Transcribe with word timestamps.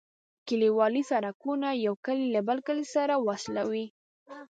کليوالي 0.47 1.03
سرکونه 1.11 1.69
یو 1.85 1.95
کلی 2.05 2.27
له 2.35 2.41
بل 2.47 2.57
کلي 2.67 2.85
سره 2.95 3.13
وصلوي 3.27 3.85